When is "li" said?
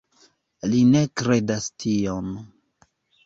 0.69-0.79